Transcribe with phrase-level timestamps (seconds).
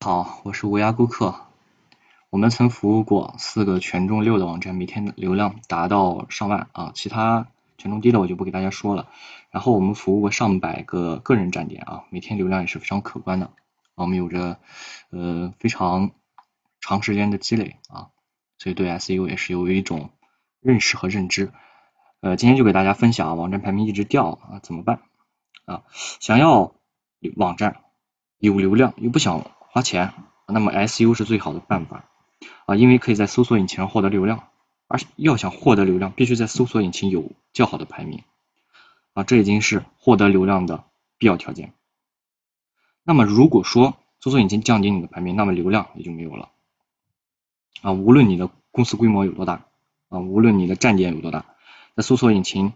[0.00, 1.34] 好，我是无涯顾客。
[2.30, 9.08] 我们曾服务过四个权重六的网站，每天的流量达到上万啊，其他权重低的我就不给大家说了。
[9.50, 13.50] 然后我们服务过上百个个人站点啊，每天流量也是非常可观的。
[13.96, 14.60] 我们有着
[15.10, 16.12] 呃非常
[16.80, 18.10] 长时间的积累啊，
[18.56, 20.10] 所以对 SEO 也是有一种
[20.60, 21.52] 认识和认知。
[22.20, 25.00] 呃，今天就给大家分享网站排名一直掉啊怎么办
[25.64, 25.82] 啊？
[26.20, 26.72] 想要
[27.34, 27.80] 网站
[28.38, 29.44] 有流量又不想
[29.78, 30.12] 花钱，
[30.48, 32.04] 那么 S U 是最好的办法。
[32.66, 34.48] 啊，因为可以在搜索引擎上获得流量，
[34.88, 38.24] 而要想获得流量，必须在搜索引擎有较好的排名，
[39.12, 40.82] 啊，这已经是获得流量的
[41.16, 41.74] 必要条件。
[43.04, 46.48] 那么如果说搜索引擎降低你的排名，那么流量也就没有了。
[47.80, 49.64] 啊，无论你的公司规模有多大，
[50.08, 51.44] 啊，无论你的站点有多大，
[51.94, 52.72] 在搜索引擎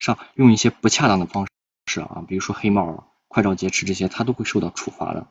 [0.00, 1.46] 上用一些不恰当的方
[1.86, 5.28] 式啊，比如说黑帽、快照劫持这些，它都会受到处罚的。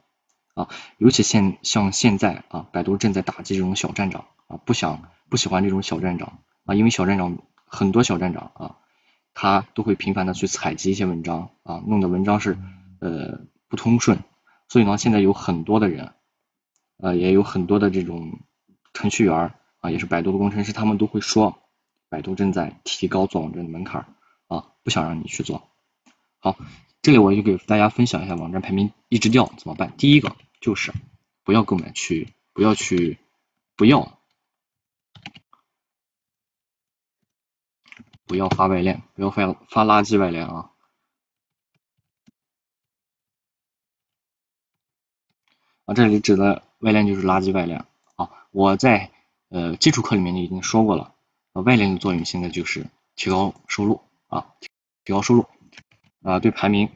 [0.59, 8.75] 啊，尤其现像现在啊，百度正在打击这种小站长啊，不想不喜欢这种小站长啊，因为小站长很多小站长啊，
[9.33, 12.57] 他都会频繁的去采集一些文章啊，弄得文章是
[12.99, 13.39] 呃
[13.69, 14.19] 不通顺，
[14.67, 16.11] 所以呢，现在有很多的人
[16.97, 18.39] 呃，也有很多的这种
[18.91, 21.57] 程序员啊，也是百度的工程师，他们都会说，
[22.09, 24.07] 百度正在提高做网站的门槛
[24.49, 25.69] 啊，不想让你去做。
[26.39, 26.57] 好，
[27.01, 29.93] 这里我就给大家分享一下网站排名一直掉怎么办。
[29.97, 30.35] 第一个。
[30.59, 30.93] 就是
[31.43, 33.17] 不要购买去，不要去，
[33.75, 34.19] 不要
[38.25, 40.71] 不要发外链，不要发发垃圾外链啊！
[45.85, 48.29] 啊，这里指的外链就是垃圾外链啊！
[48.51, 49.11] 我在
[49.47, 51.15] 呃基础课里面就已经说过了，
[51.53, 54.53] 外链的作用现在就是提高收入啊，
[55.03, 55.47] 提高收入
[56.21, 56.91] 啊，对排名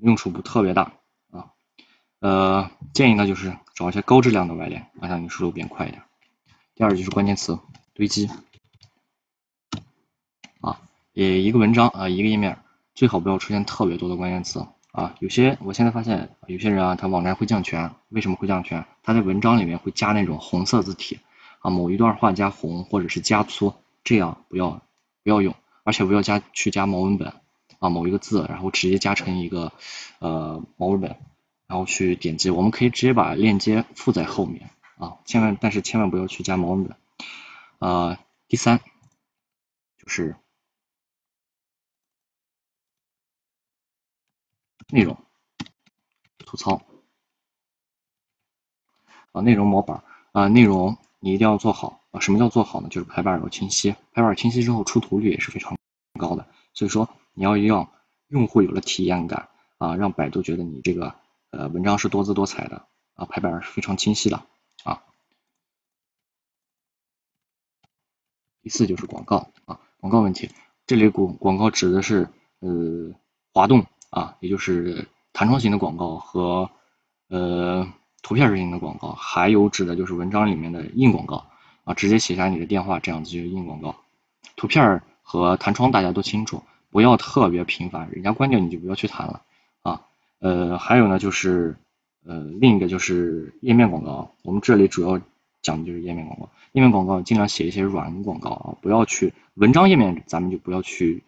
[0.00, 0.94] 用处不特别大。
[2.20, 6.02] 呃，建议呢就是找一些高质量的外链，让你输入变快一点。
[6.74, 7.58] 第二就是关键词
[7.94, 8.28] 堆积
[10.60, 10.80] 啊，
[11.12, 12.58] 也一个文章啊，一个页面
[12.94, 15.14] 最好不要出现特别多的关键词啊。
[15.20, 18.84] 有些我现在发现有些人啊，他网站会降权，为什么会降权？
[19.04, 21.20] 他在文章里面会加那种红色字体
[21.60, 24.82] 啊，某一段话加红或者是加粗，这样不要
[25.22, 27.32] 不要用，而且不要加去加毛文本
[27.78, 29.72] 啊，某一个字然后直接加成一个
[30.18, 31.16] 呃毛文本。
[31.68, 36.96] 然后去点击，我们可以直接把链接附在后面啊，千万但是千万不要去加毛文本。
[37.78, 38.18] 呃，
[38.48, 38.80] 第三
[39.98, 40.34] 就是
[44.88, 45.18] 内容
[46.38, 46.80] 吐槽
[49.32, 50.02] 啊，内容模板
[50.32, 52.20] 啊，内容你一定要做好啊。
[52.20, 52.88] 什么叫做好呢？
[52.88, 55.76] 就是排版要清晰，排版清晰之后出图率也是非常
[56.18, 56.48] 高的。
[56.72, 57.92] 所以说你要让
[58.28, 61.14] 用户有了体验感啊，让百度觉得你这个。
[61.50, 64.42] 呃，文章是多姿多彩的啊，排版是非常清晰的
[64.84, 65.02] 啊。
[68.62, 70.50] 第四就是广告啊，广告问题，
[70.86, 72.28] 这里广广告指的是
[72.60, 73.14] 呃
[73.54, 76.70] 滑动啊，也就是弹窗型的广告和
[77.28, 77.90] 呃
[78.22, 81.46] 图片型的广告，还有指的就是文章里面的硬广告
[81.84, 83.96] 啊，直接写下你的电话，这样子就是硬广告。
[84.54, 89.44] 图片和弹窗大家都清楚，不要特别频繁，人家关掉你就不要去弹了。
[90.40, 91.76] 呃，还有呢，就是
[92.24, 94.34] 呃，另一个就是页面广告。
[94.42, 95.20] 我们这里主要
[95.62, 96.50] 讲的就是页面广告。
[96.72, 101.24] 页面广告尽量写一些软广告啊，不要去文章页面，咱们就不要去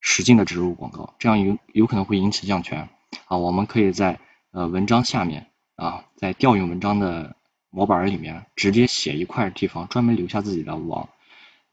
[0.00, 2.90] 使劲的植入广告，这样有有可能会引起降权
[3.26, 3.38] 啊。
[3.38, 5.46] 我们可以在呃文章下面
[5.76, 7.36] 啊，在调用文章的
[7.70, 11.08] 模板里面直接写一块地方，专门留下自己的网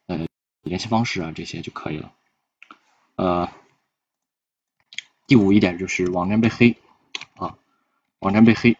[0.07, 0.27] 呃
[0.61, 2.13] 联系方式啊，这些就可以了。
[3.17, 3.49] 呃。
[5.29, 6.75] 第五一点就是网站被黑
[7.35, 7.55] 啊，
[8.17, 8.75] 网站被黑，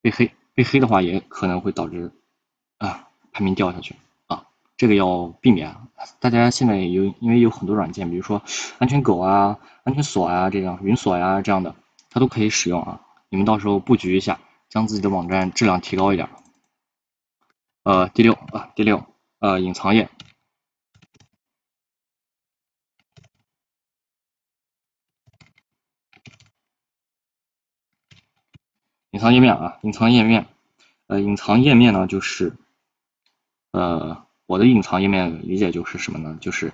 [0.00, 2.10] 被黑被黑的话也可能会导致
[2.78, 3.96] 啊排名掉下去
[4.28, 4.46] 啊，
[4.78, 5.76] 这个要避免。
[6.20, 8.42] 大家现在有因为有很多软件，比如说
[8.78, 11.74] 安全狗啊、安全锁啊这样、云锁呀这样的，
[12.08, 13.02] 它都可以使用啊。
[13.28, 14.40] 你们到时候布局一下，
[14.70, 16.30] 将自己的网站质量提高一点。
[17.82, 19.04] 呃，第六啊，第六
[19.38, 20.08] 呃，隐藏页。
[29.12, 30.46] 隐藏页面啊，隐藏页面，
[31.08, 32.54] 呃，隐藏页面呢，就是，
[33.72, 36.38] 呃，我的隐藏页面理解就是什么呢？
[36.40, 36.72] 就是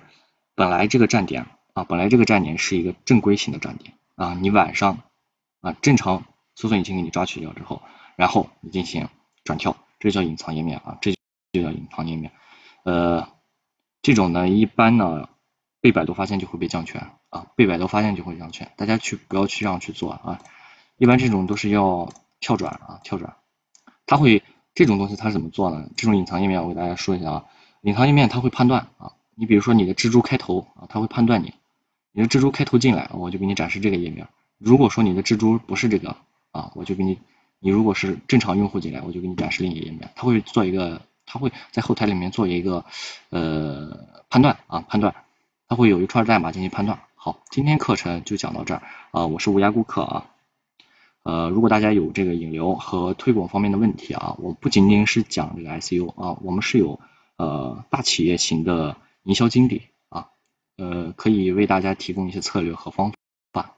[0.53, 4.99] 本来这个站点啊，本来这个站点是一个正规型的站点啊，你晚上
[5.61, 7.81] 啊，正常搜索引擎给你抓取掉之后，
[8.15, 9.09] 然后你进行
[9.43, 11.15] 转跳，这叫隐藏页面啊，这
[11.51, 12.31] 就叫隐藏页面。
[12.83, 13.29] 呃，
[14.03, 15.27] 这种呢，一般呢
[15.81, 20.39] 被百度发现就会被降权啊，被百度发现就会降权，大家去不要去这样去做啊，
[20.97, 22.13] 一般这种都是要。
[22.39, 23.35] 跳转啊跳转，
[24.05, 24.43] 它会
[24.75, 25.89] 这种东西它是怎么做呢？
[25.95, 27.45] 这种隐藏页面我给大家说一下啊，
[27.81, 31.53] 隐藏页面它会判断啊，你比如说你的蜘蛛开头啊，它会判断你，
[32.11, 34.27] 你的蜘蛛开头进来，我就给你展示这个页面。
[34.57, 36.15] 如果说你的蜘蛛不是这个
[36.51, 37.19] 啊，我就给你，
[37.59, 40.11] 你如果是正常用户进来，我就给你展示另一个页面。
[40.15, 42.85] 它会做一个，它会在后台里面做一个
[43.29, 45.13] 呃判断啊判断，
[45.67, 46.99] 它会有一串代码进行判断。
[47.15, 48.81] 好，今天课程就讲到这儿
[49.11, 50.25] 啊，我是无涯顾客啊。
[51.27, 57.01] 呃，如果大家有这个引流和推广方面的问题啊，我不仅仅是讲这个 SU 啊，我们是有
[57.35, 60.29] 呃大企业型的营销经理啊，
[60.77, 63.11] 呃，可以为大家提供一些策略和方
[63.51, 63.75] 法。